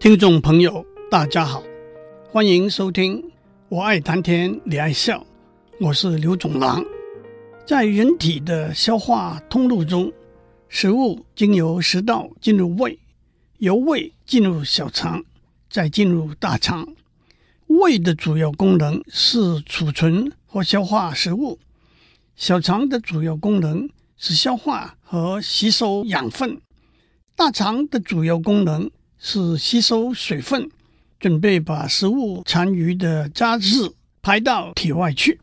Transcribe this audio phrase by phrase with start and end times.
[0.00, 1.62] 听众朋友，大家好，
[2.32, 3.20] 欢迎收听
[3.68, 5.18] 《我爱谈天，你爱笑》，
[5.78, 6.82] 我是刘总郎。
[7.66, 10.10] 在人体的消化通路中，
[10.70, 12.98] 食物经由食道进入胃，
[13.58, 15.22] 由胃进入小肠，
[15.68, 16.88] 再进入大肠。
[17.66, 21.58] 胃的主要功能是储存和消化食物，
[22.36, 23.86] 小肠的主要功能
[24.16, 26.58] 是消化和吸收养分，
[27.36, 28.90] 大肠的主要功能，
[29.22, 30.70] 是吸收水分，
[31.18, 35.38] 准备把食物残余的渣质排到体外去。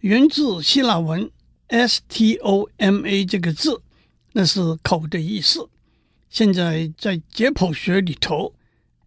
[0.00, 1.28] 源自希腊文
[1.66, 3.82] “s-t-o-m-a” 这个字，
[4.32, 5.68] 那是口的意思。
[6.30, 8.54] 现在在解剖学里头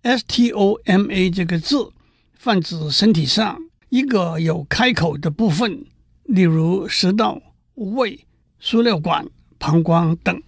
[0.02, 1.94] ，“s-t-o-m-a” 这个字
[2.34, 5.86] 泛指身体上一个有开口的部分。
[6.26, 7.42] 例如食道、
[7.76, 8.26] 胃、
[8.60, 9.28] 输尿管、
[9.60, 10.42] 膀胱等，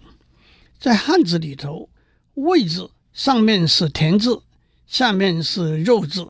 [0.80, 1.88] 在汉字里头
[2.34, 4.42] ，“胃”字上面是田字，
[4.88, 6.28] 下面是肉字。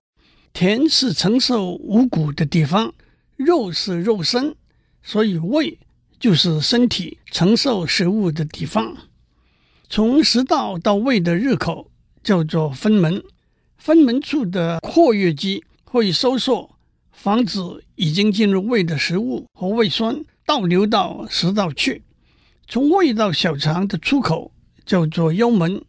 [0.52, 2.94] 田是承受五谷的地方，
[3.36, 4.56] 肉是肉身，
[5.02, 5.80] 所以胃
[6.20, 8.98] 就是身体承受食物的地方。
[9.88, 11.90] 从食道到胃的入口
[12.22, 13.24] 叫做分门，
[13.78, 16.77] 分门处的括约肌会收缩。
[17.18, 17.60] 防止
[17.96, 22.04] 已经进入胃的食物和胃酸倒流到食道去。
[22.68, 24.52] 从胃到小肠的出口
[24.86, 25.84] 叫做幽门，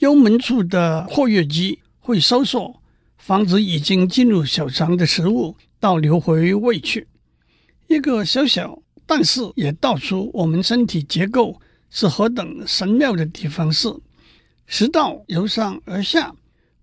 [0.00, 2.82] 幽门处的括约肌会收缩，
[3.16, 7.06] 防止已经进入小肠的食物倒流回胃去。
[7.86, 11.60] 一个小小但是也道出我们身体结构
[11.90, 13.88] 是何等神妙的地方是：
[14.66, 16.34] 食道由上而下，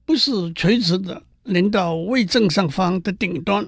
[0.06, 3.68] 不是垂直的连到胃正上方的顶端。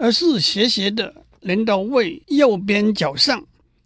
[0.00, 3.44] 而是斜斜的连到胃右边角上。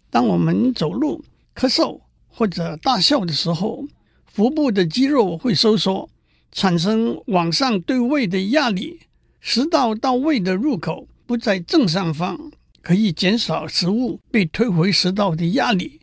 [0.09, 1.21] 当我们走路、
[1.53, 1.99] 咳嗽
[2.29, 3.85] 或者大笑的时候，
[4.23, 6.09] 腹部的肌肉会收缩，
[6.53, 9.01] 产生往上对胃的压力。
[9.41, 12.49] 食道到胃的入口不在正上方，
[12.81, 15.99] 可以减少食物被推回食道的压力。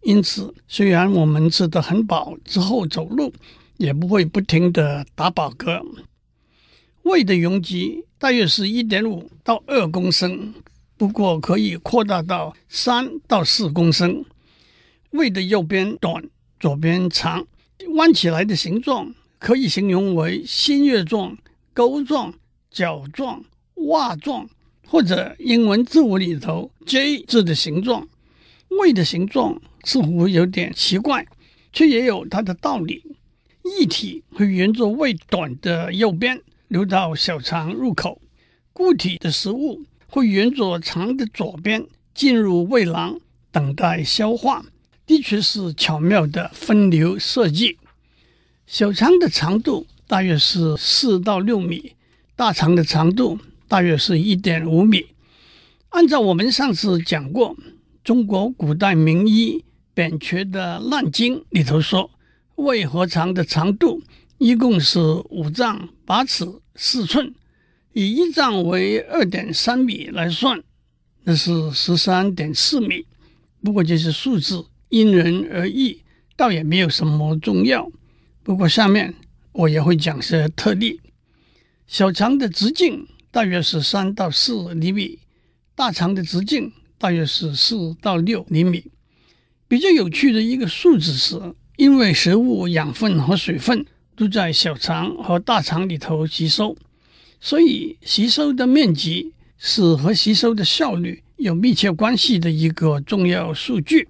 [0.00, 3.30] 因此，虽然我们吃得很饱之后走路，
[3.76, 5.84] 也不会不停地打饱嗝。
[7.02, 10.54] 胃的容积大约是一点五到二公升，
[10.96, 14.24] 不过可以扩大到三到四公升。
[15.10, 16.22] 胃的右边短，
[16.60, 17.44] 左边长，
[17.96, 21.36] 弯起来的形状可以形容为新月状、
[21.74, 22.32] 钩状、
[22.70, 23.42] 角状、
[23.88, 24.48] 袜状，
[24.86, 28.06] 或者英文字母里头 J 字的形状。
[28.68, 31.26] 胃的形状似乎有点奇怪，
[31.72, 33.02] 却也有它的道理。
[33.80, 36.40] 液体会沿着胃短的右边。
[36.72, 38.22] 流到小肠入口，
[38.72, 44.64] 固体的食物会沿着肠的左边进入胃囊，等待消化。
[45.04, 47.76] 的确是巧妙的分流设计。
[48.66, 51.92] 小肠的长度大约是四到六米，
[52.34, 53.38] 大肠的长度
[53.68, 55.08] 大约是一点五米。
[55.90, 57.54] 按照我们上次讲过，
[58.02, 59.62] 中国古代名医
[59.92, 62.10] 扁鹊的《难经》里头说，
[62.54, 64.00] 胃和肠的长度
[64.38, 66.50] 一共是五丈八尺。
[66.74, 67.34] 四寸，
[67.92, 70.62] 以一丈为二点三米来算，
[71.24, 73.06] 那是十三点四米。
[73.62, 76.02] 不过这些数字因人而异，
[76.36, 77.90] 倒也没有什么重要。
[78.42, 79.14] 不过下面
[79.52, 81.00] 我也会讲些特例。
[81.86, 85.18] 小肠的直径大约是三到四厘米，
[85.74, 88.90] 大肠的直径大约是四到六厘米。
[89.68, 93.86] 比较有趣的一个数字是，因为食物养分和水分。
[94.14, 96.76] 都在小肠和大肠里头吸收，
[97.40, 104.08] 所以吸收的面积是和吸收的效率有密切关系的一个重要数据。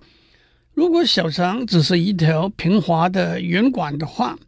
[0.75, 4.39] 如果小肠只是一条平滑的圆管的话，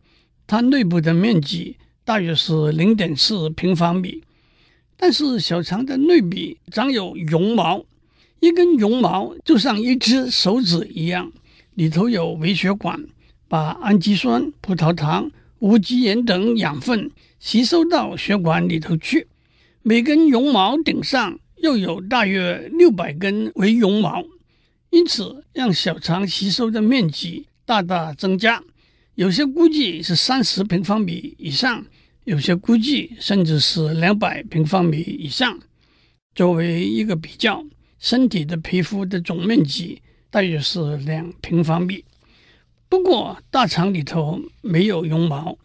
[0.46, 4.22] 它内部的面积大约是零点四平方米。
[4.96, 7.84] 但是小肠的内壁长有绒毛，
[8.40, 11.30] 一根绒毛就像一只手指一样，
[11.74, 13.04] 里头有微血管，
[13.48, 15.30] 把氨基酸、葡萄糖。
[15.64, 19.26] 无机盐等养分吸收到血管里头去，
[19.80, 24.22] 每根绒毛顶上又有大约六百根微绒毛，
[24.90, 28.62] 因此让小肠吸收的面积大大增加。
[29.14, 31.86] 有些估计是三十平方米以上，
[32.24, 35.58] 有些估计甚至是两百平方米以上。
[36.34, 37.64] 作为一个比较，
[37.98, 42.04] 身体的皮肤的总面积大约是两平方米。
[42.88, 45.58] 不过，大肠里头没有绒毛。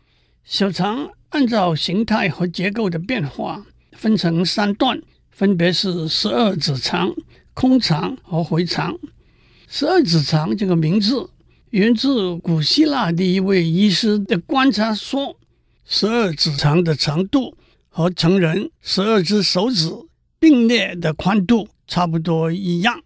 [0.44, 5.00] 小肠按照形态和结构的变化，分成三段，
[5.30, 7.14] 分别是十二指肠、
[7.54, 8.98] 空肠和回肠。
[9.68, 11.30] 十二指肠这个名字
[11.70, 15.38] 源自古希腊的一位医师的观察说，
[15.86, 17.56] 十二指肠的长度
[17.90, 19.92] 和成人十二只手指
[20.40, 23.04] 并列的宽度差不多一样。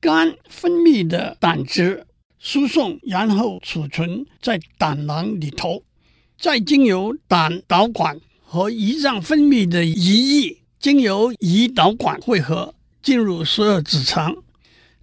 [0.00, 2.06] 肝分泌的胆汁
[2.44, 5.84] 输送，然后储存在胆囊里头，
[6.36, 14.36] 再经由胆导管和胰脏分泌的胰液，经由胰导管汇合进入十二指肠。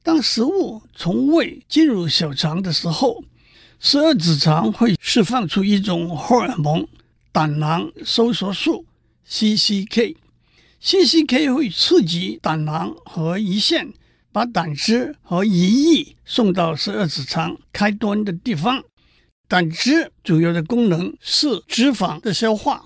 [0.03, 3.23] 当食物从胃进入小肠的时候，
[3.79, 6.85] 十二指肠会释放出一种荷尔蒙——
[7.31, 8.85] 胆囊收缩素
[9.29, 10.17] （CCK）。
[10.83, 13.93] CCK 会刺激胆囊和胰腺，
[14.31, 18.83] 把胆汁和胰液送到十二指肠开端的地方。
[19.47, 22.85] 胆汁主要的功能是脂肪的消化，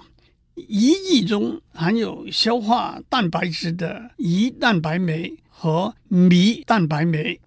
[0.56, 5.38] 胰液中含有消化蛋白质的胰蛋白酶。
[5.56, 7.40] 和胰蛋白酶，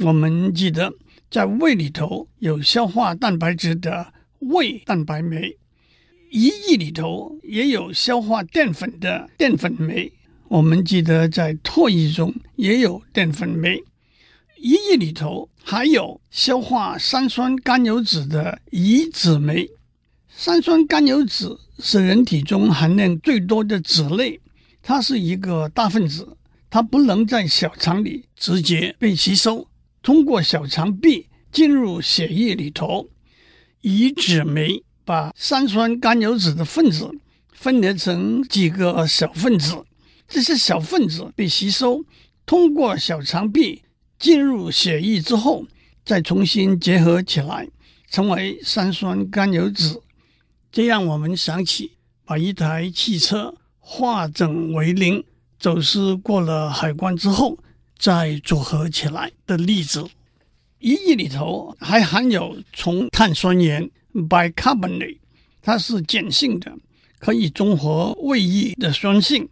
[0.00, 0.92] 我们记得
[1.30, 5.56] 在胃里头有消化蛋白质的胃蛋白酶，
[6.30, 10.12] 胰液里头也有消化淀粉的淀粉酶。
[10.48, 13.82] 我们记得在唾液中也有淀粉酶，
[14.60, 19.68] 胰液里头还有消化三酸甘油酯的胰脂酶。
[20.28, 24.40] 三酸甘油酯是人体中含量最多的脂类，
[24.82, 26.36] 它是一个大分子。
[26.68, 29.68] 它不能在小肠里直接被吸收，
[30.02, 33.08] 通过小肠壁进入血液里头。
[33.82, 37.10] 胰脂酶把三酸甘油酯的分子
[37.52, 39.84] 分裂成几个小分子，
[40.28, 42.04] 这些小分子被吸收，
[42.46, 43.82] 通过小肠壁
[44.18, 45.66] 进入血液之后，
[46.04, 47.68] 再重新结合起来，
[48.10, 50.00] 成为三酸甘油酯。
[50.72, 51.92] 这让我们想起
[52.24, 55.22] 把一台汽车化整为零。
[55.56, 57.58] 走私过了海关之后，
[57.96, 60.02] 再组合起来的例子。
[60.80, 65.18] 胰液里头还含有重碳酸盐 bicarbonate，
[65.62, 66.70] 它是碱性的，
[67.18, 69.48] 可以中和胃液的酸性。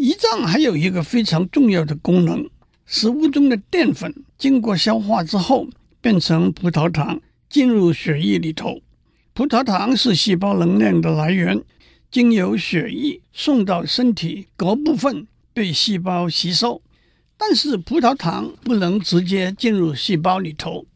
[0.00, 2.48] 胰脏还有一个非常重要的功能，
[2.86, 5.68] 食物中的淀粉经过消化之后
[6.00, 7.20] 变成葡萄糖，
[7.50, 8.80] 进入血液里头。
[9.34, 11.62] 葡萄糖是细胞能量的来源，
[12.10, 15.26] 经由血液送到身体各部分。
[15.52, 16.80] 被细胞吸收，
[17.36, 20.86] 但是葡萄糖不能直接进入细胞里头。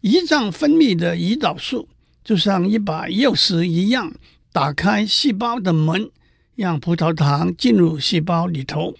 [0.00, 1.88] 胰脏分泌的胰岛素
[2.24, 4.12] 就像一把钥匙一样，
[4.50, 6.10] 打开细胞的门，
[6.58, 8.92] 让葡萄糖进入细胞里头。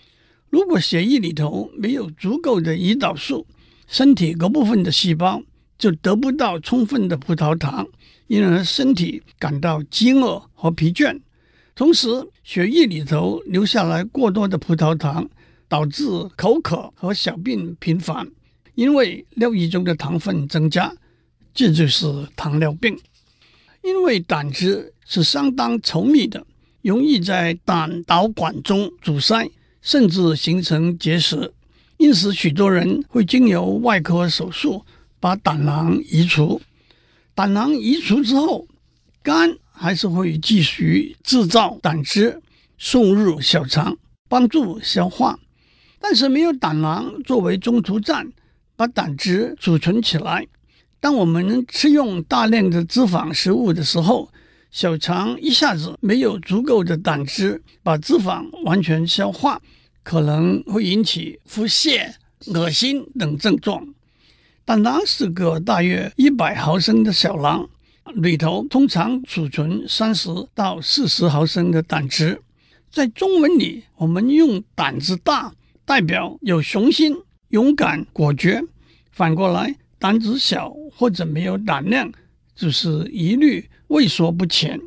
[0.49, 3.45] 如果血液里头没有足够的胰岛素，
[3.89, 5.43] 身体各部分的细胞
[5.77, 7.85] 就得不到充分的葡萄糖，
[8.29, 11.19] 因而身体感到饥饿和疲倦。
[11.75, 12.09] 同时，
[12.45, 15.29] 血液里头留下来过多的葡萄糖，
[15.67, 16.05] 导致
[16.37, 18.31] 口渴和小便频繁，
[18.77, 20.95] 因为尿液中的糖分增加，
[21.53, 22.07] 这就是
[22.37, 22.97] 糖尿病。
[23.83, 26.47] 因为胆汁是相当稠密的，
[26.83, 29.51] 容易在胆导管中阻塞，
[29.83, 31.53] 甚至形成结石，
[31.97, 34.85] 因此许多人会经由外科手术
[35.21, 36.61] 把胆囊移除。
[37.35, 38.67] 胆囊移除之后，
[39.23, 39.57] 肝。
[39.81, 42.43] 还是会继续制造胆汁
[42.79, 43.97] 送入小肠，
[44.29, 45.39] 帮助消化。
[46.01, 48.29] 但是没有胆囊作为中途站，
[48.75, 50.45] 把胆汁储存起来。
[50.99, 54.29] 当我们吃用大量的脂肪食物的时候，
[54.71, 59.61] 小肠一下子没有足够的胆汁把脂肪完全消化，
[60.03, 62.13] 可能会引起腹泻、
[62.55, 63.87] 恶心等症状。
[64.65, 67.69] 胆囊是个大约一百毫升的小囊。
[68.15, 72.41] 里头通常储存三十到四十毫升的胆汁，
[72.91, 75.53] 在中文里，我们用胆子大
[75.85, 77.15] 代表有雄心、
[77.49, 78.63] 勇敢、果决；
[79.13, 82.11] 反过来，胆子小或者没有胆量，
[82.55, 84.81] 就是疑虑、畏缩不前。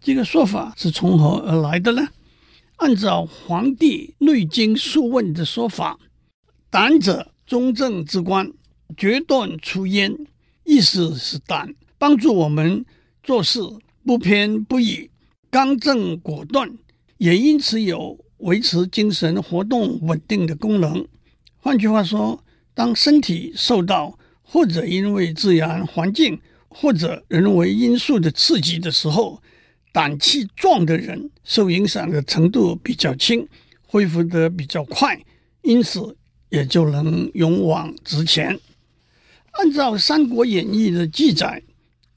[0.00, 2.08] 这个说法是从何而来的呢？
[2.76, 5.98] 按照《黄帝内经·素问》的说法
[6.70, 8.52] ，“胆者，中正之官，
[8.96, 10.16] 决断出焉”，
[10.64, 11.74] 意思是胆。
[11.98, 12.84] 帮助我们
[13.24, 13.60] 做事
[14.06, 15.10] 不偏不倚、
[15.50, 16.70] 刚正果断，
[17.16, 21.04] 也因此有维持精神活动稳定的功能。
[21.56, 26.40] 换句话说，当身体受到或者因为自然环境
[26.80, 29.42] 或者人为因素的刺激的时候，
[29.92, 33.48] 胆气壮的人受影响的程度比较轻，
[33.84, 35.20] 恢复得比较快，
[35.62, 36.16] 因此
[36.50, 38.60] 也就能勇往直前。
[39.50, 41.62] 按照《三国演义》的记载。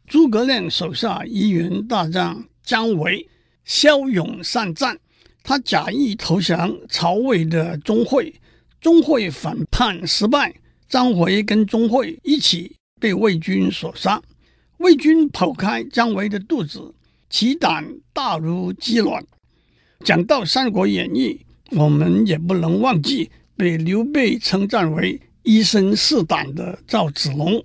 [0.05, 3.25] 诸葛亮手下一员大将姜维
[3.63, 4.99] 骁勇善战，
[5.41, 8.35] 他假意投降曹魏的钟会，
[8.81, 10.53] 钟会反叛失败，
[10.89, 14.21] 张维跟钟会一起被魏军所杀。
[14.81, 16.93] 魏军剖开姜维的肚子，
[17.29, 19.23] 其胆大如鸡卵。
[20.03, 21.39] 讲到《三国演义》，
[21.79, 27.63] 我们也不能忘记被刘备称赞为“一身是胆”的赵子龙。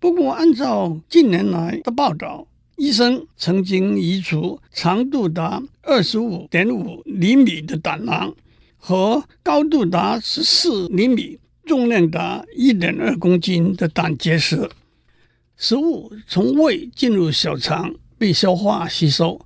[0.00, 8.34] 不过，按照近年来的报道，医生曾经移除长度达二十五点五厘米的胆囊
[8.76, 14.68] 和高度达十四厘米、重量达一点二公斤的胆结石。
[15.58, 19.44] 食物从胃进入小肠被消化吸收，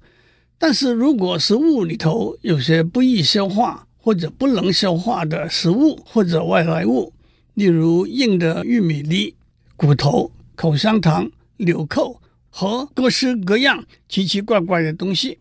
[0.58, 7.12] 但是如果食物里头有些不易消化或者不能消化的食物或者外来物，
[7.54, 9.34] 例如硬的玉米粒、
[9.74, 12.20] 骨头、口香糖、纽扣。
[12.54, 15.38] 和各式各样奇奇怪怪的东西，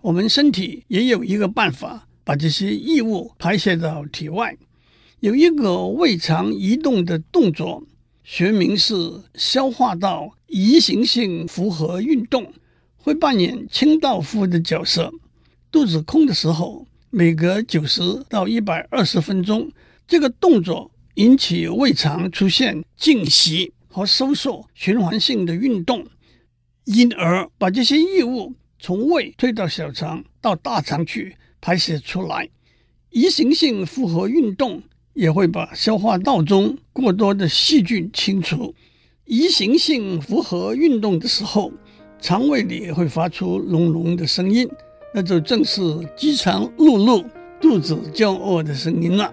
[0.00, 4.56] 我们身体也有一个办法把这些异物排泄到体外，
[5.18, 7.82] 有一个胃肠移动的动作，
[8.24, 8.94] 学名是
[9.34, 12.54] 消化道移行性复合运动，
[12.96, 15.12] 会扮演清道夫的角色。
[15.70, 19.70] 肚子空的时候，每隔九十到一百二十分钟，
[20.08, 26.06] 这个动作引起胃肠出现静息和收缩循环性的运动。
[26.86, 32.48] 因而把这些异物从胃推到小肠到大肠去排泄出来，
[33.10, 34.82] 移行性复合运动
[35.14, 38.74] 也会把消化道中过多的细菌清除。
[39.24, 41.72] 移行性负荷运动的时候，
[42.20, 44.68] 肠胃里会发出隆隆的声音，
[45.14, 45.80] 那就正是
[46.14, 47.24] 饥肠辘辘、
[47.60, 49.32] 肚子叫饿的声音了。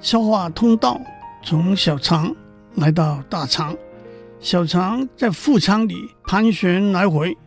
[0.00, 1.00] 消化通道
[1.44, 2.34] 从小肠
[2.74, 3.76] 来到大肠，
[4.42, 7.38] 小肠在腹腔里盘旋来回，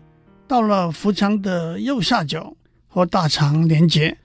[0.48, 2.56] 到了腹腔的右下角
[2.88, 4.18] 和大肠连接。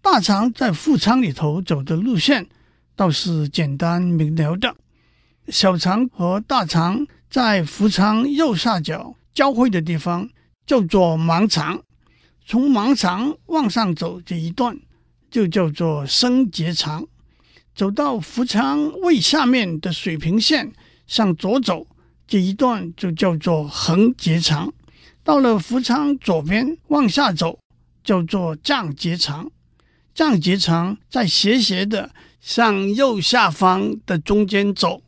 [0.00, 2.46] 大肠在腹腔里头走的路线
[2.94, 4.76] 倒是简单明了的。
[5.48, 10.30] 小肠和大肠在腹腔右下角交汇的地方
[10.64, 11.82] 叫做盲肠，
[12.46, 14.78] 从盲肠往上走这一段
[15.32, 17.04] 就叫做升结肠。
[17.74, 20.72] 走到腹腔胃下面的水平线，
[21.08, 21.84] 向左走
[22.26, 24.68] 这一段就叫做横结肠；
[25.22, 27.58] 到了腹腔左边往下走，
[28.02, 29.50] 叫做降结肠。
[30.14, 35.02] 降结肠在斜斜的向右下方的中间走，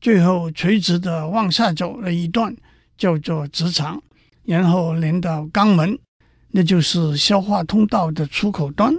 [0.00, 2.56] 最后垂直的往下走了一段，
[2.98, 4.02] 叫做直肠，
[4.44, 5.98] 然后连到肛门，
[6.50, 8.94] 那就是消化通道的出口端。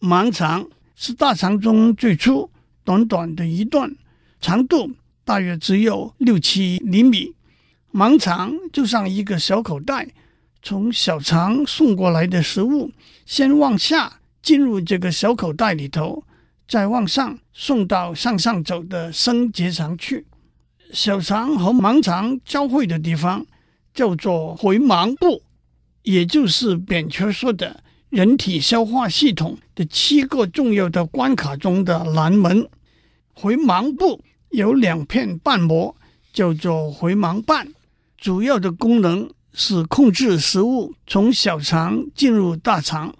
[0.00, 0.68] 盲肠。
[0.96, 2.48] 是大肠中最粗、
[2.84, 3.92] 短短的一段，
[4.40, 4.88] 长度
[5.24, 7.34] 大约只有六七厘米。
[7.92, 10.08] 盲肠就像一个小口袋，
[10.62, 12.90] 从小肠送过来的食物，
[13.24, 16.24] 先往下进入这个小口袋里头，
[16.68, 20.26] 再往上送到向上走的升结肠去。
[20.92, 23.46] 小肠和盲肠交汇的地方
[23.92, 25.42] 叫做回盲部，
[26.02, 27.82] 也就是扁鹊说的。
[28.10, 32.68] 人体消化系统的七个重要的关卡中的南门，
[33.32, 34.22] 回盲部
[34.54, 35.96] 有两片瓣膜，
[36.32, 37.66] 叫做回盲瓣，
[38.16, 43.12] 主要的功能是控制食物从小肠进入大肠，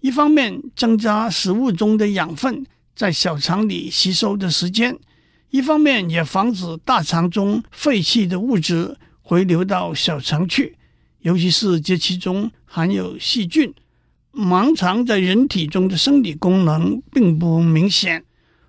[0.00, 4.98] 一方面增加食物中的养分在小肠里吸收的时间，
[5.48, 10.76] 一方面也防止大肠中废弃的物质回流到小肠去，
[11.20, 13.72] 尤其是这其中含有细菌。
[14.30, 18.22] 盲肠在人体中的生理功能并不明显，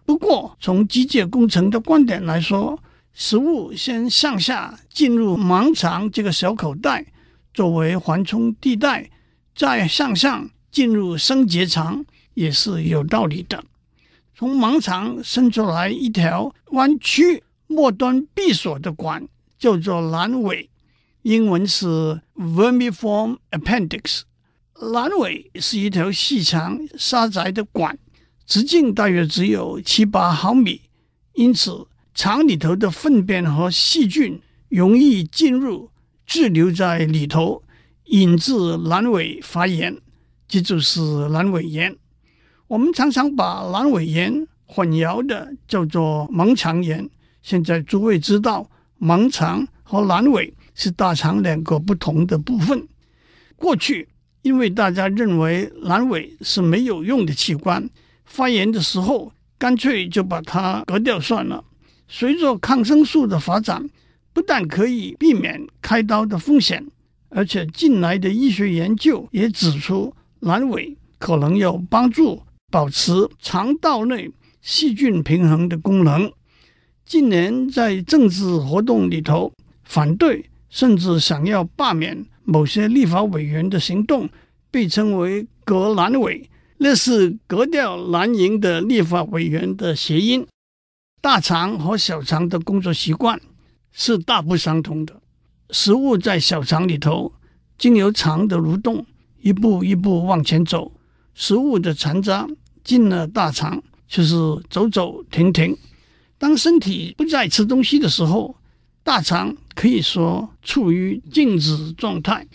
[0.08, 7.06] 不过从机械工程的观点来说，食物先向下进入盲肠这个小口袋，
[7.54, 9.10] 作为缓冲地带，
[9.54, 13.62] 再向上进入升结肠也是有道理的。
[14.34, 19.28] 从盲肠伸出来一条弯曲、末端闭锁的管，
[19.60, 20.70] 叫做阑尾，
[21.24, 24.22] 英文是 vermiform appendix。
[24.74, 28.00] 阑尾是一条细长狭窄的管，
[28.48, 30.82] 直径大约只有七八毫米，
[31.34, 31.86] 因此
[32.16, 35.92] 肠里头的粪便和细菌容易进入，
[36.26, 37.62] 滞留在里头，
[38.06, 39.96] 引致阑尾发炎，
[40.48, 41.94] 这就是阑尾炎。
[42.68, 47.10] 我们常常把阑尾炎混淆的叫做盲肠炎。
[47.42, 52.88] 现在诸位知道，盲肠和阑尾是大肠两个不同的部分。
[53.58, 54.08] 过去。
[54.44, 57.90] 因为大家认为阑尾是没有用的器官，
[58.28, 61.64] 发炎的时候干脆就把它割掉算了。
[62.08, 63.90] 随着抗生素的发展，
[64.32, 66.86] 不但可以避免开刀的风险，
[67.30, 74.30] 而且近来的医学研究也指出，阑尾可能有帮助保持肠道内
[74.62, 76.32] 细菌平衡的功能。
[77.06, 79.52] 近年在政治活动里头，
[79.84, 84.30] 反对甚至想要罢免某些立法委员的行动，
[84.70, 90.46] 被称为“革阑尾”，那是革掉蓝营的立法委员的谐音。
[91.20, 93.42] 大肠和小肠的工作习惯
[93.92, 95.22] 是大不相同的。
[95.72, 97.34] 食物在小肠里头，
[97.78, 99.06] 经由肠的蠕动，
[99.42, 100.92] 一步一步往前走；
[101.34, 102.48] 食物的残渣
[102.84, 104.36] 进了大肠，就是
[104.70, 105.76] 走走停停。
[106.38, 108.56] 当身体不再吃东西的时候，
[109.04, 112.48] 大肠可以说处于静止状态。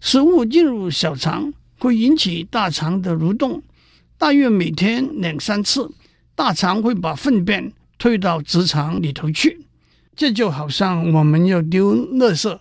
[0.00, 3.62] 食物进入小肠会引起大肠的蠕动，
[4.18, 5.90] 大约每天两三次，
[6.34, 9.60] 大肠会把粪便推到直肠里头去。
[10.14, 12.58] 这就好像我们要丢垃圾，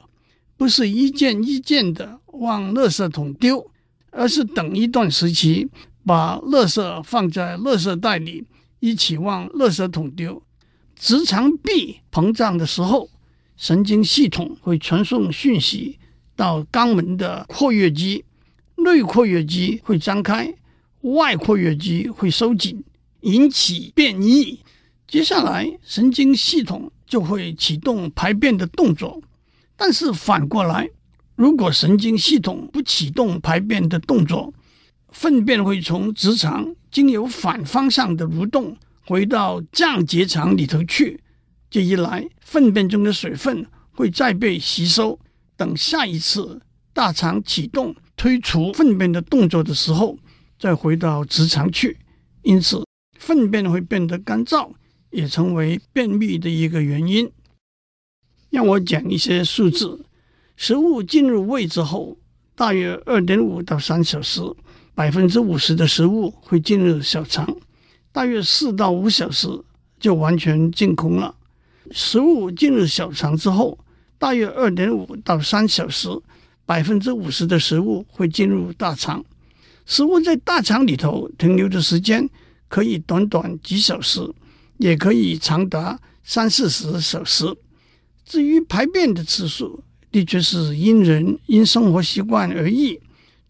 [0.58, 3.72] 不是一件一件的往垃圾桶丢，
[4.12, 5.70] 而是等一段时期，
[6.06, 8.44] 把垃圾放在垃圾袋里，
[8.82, 10.44] 一起往垃圾桶丢。
[10.98, 13.10] 直肠壁膨胀的时候，
[13.56, 15.98] 神经系统会传送讯息
[16.36, 18.25] 到肛门的括约肌，
[18.76, 20.54] 内括约肌会张开，
[21.02, 22.84] 外括约肌会收紧，
[23.22, 24.60] 引起便意。
[25.08, 29.22] 接下来，神经系统就会启动排便的动作。
[29.78, 30.90] 但是反过来，
[31.36, 34.54] 如果神经系统不启动排便的动作，
[35.10, 41.22] 粪便会从直肠经由反方向的蠕动回到降结肠里头去。
[41.70, 45.20] 这一来，粪便中的水分会再被吸收，
[45.56, 46.62] 等下一次
[46.94, 50.18] 大肠启动推除粪便的动作的时候，
[50.60, 51.98] 再回到直肠去。
[52.44, 52.84] 因此，
[53.18, 54.72] 粪便会变得干燥。
[55.12, 57.32] 也成为便秘的一个原因。
[58.50, 60.04] 让我讲一些数字：
[60.58, 62.18] 食物进入胃之后，
[62.54, 64.42] 大约二点五到三小时，
[64.94, 67.46] 百分之五十的食物会进入小肠；
[68.12, 69.48] 大约四到五小时
[70.02, 71.34] 就完全净空了。
[71.92, 73.80] 食物进入小肠之后，
[74.18, 76.10] 大约二点五到三小时，
[76.66, 79.24] 百分之五十的食物会进入大肠。
[79.86, 82.30] 食物在大肠里头停留的时间
[82.68, 84.34] 可以短短几小时。
[84.78, 87.46] 也可以长达三四十小时。
[88.26, 93.00] 至于排便的次数，的确是因人因生活习惯而异。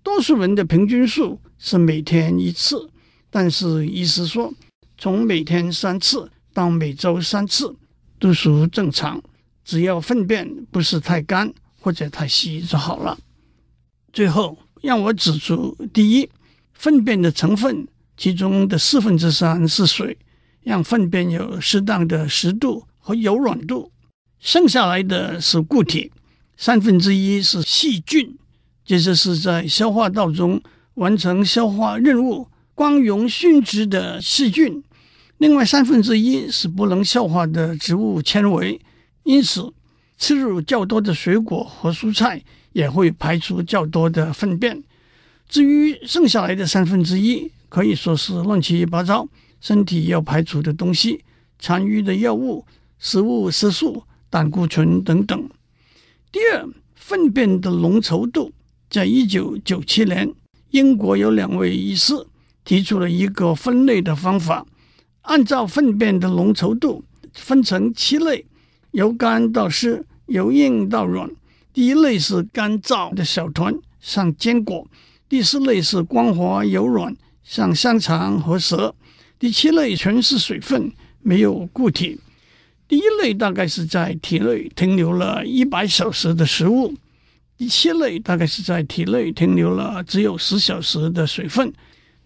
[0.03, 2.89] 多数人的平均数是每天一次，
[3.31, 4.53] 但是医师说，
[4.99, 7.75] 从每天三次到每周三次
[8.19, 9.19] 都属正常，
[9.63, 11.51] 只要粪便不是太干
[11.85, 13.15] 或者太稀就好了。
[14.11, 16.27] 最后，让我指出：第一，
[16.73, 20.17] 粪便的成分，其中的四分之三是水。
[20.63, 23.91] 让粪便有适当的湿度和柔软度，
[24.39, 26.11] 剩下来的是固体，
[26.57, 28.35] 三分之一是细菌，
[28.83, 30.59] 这些是在消化道中
[30.95, 34.83] 完成消化任务、光荣殉职的细菌。
[35.37, 38.81] 另外三分之一是不能消化的植物纤维，
[39.21, 39.71] 因此
[40.17, 42.41] 吃入较多的水果和蔬菜
[42.73, 44.83] 也会排出较多的粪便。
[45.47, 49.27] 至于剩下来的三分之一，可以说是乱七八糟。
[49.61, 51.23] 身体要排除的东西，
[51.57, 52.65] 残余的药物、
[52.99, 55.49] 食物色素、胆固醇等等。
[56.31, 58.51] 第二，粪便的浓稠度，
[58.89, 60.31] 在一九九七年，
[60.69, 62.13] 英国有两位医师
[62.63, 64.65] 提出了一个分类的方法，
[65.21, 68.45] 按照粪便的浓稠度分成七类，
[68.95, 71.29] 由干到湿，由硬到软。
[71.73, 74.87] 第一类是干燥的小团，像坚果；
[75.27, 78.95] 第四类是光滑柔软，像香肠和蛇。
[79.37, 80.89] 第七类全是水分，
[81.21, 82.17] 没有固体。
[82.87, 86.93] 第一类大概是在体内停留了一百小时的食物，
[87.57, 91.73] 第七类大概是在体内停留了只有十小时的水分。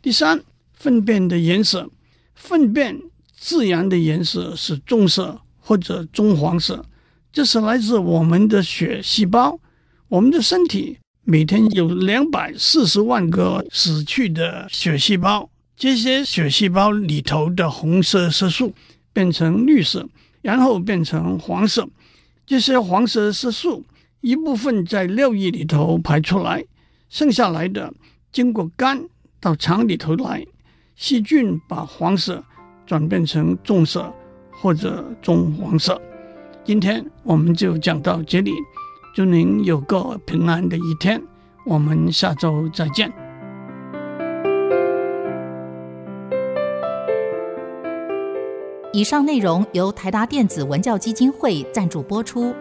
[0.03, 0.39] 第三，
[0.73, 1.89] 粪便的颜色，
[2.35, 3.01] 粪便
[3.35, 6.83] 自然的颜色是棕色或者棕黄色，
[7.31, 9.59] 这是来自我们的血细胞。
[10.07, 15.47] 我们的身体每天有两百四十万个死去的血细胞。
[15.77, 18.73] 这些血细胞里头的红色色素
[19.13, 20.09] 变成绿色，
[20.41, 21.87] 然后变成黄色。
[22.47, 23.85] 这些黄色色素
[24.21, 26.65] 一部分在尿液里头排出来，
[27.09, 27.93] 剩下来的
[28.31, 29.07] 经过肝
[29.39, 30.43] 到肠里头来，
[30.95, 32.43] 细菌把黄色
[32.87, 34.11] 转变成棕色
[34.61, 35.99] 或者棕黄色。
[36.63, 38.51] 今天我们就讲到这里，
[39.15, 41.21] 祝您有个平安的一天，
[41.65, 43.11] 我们下周再见。
[48.91, 52.53] 以上内容由台达电子文教基金会赞助播出。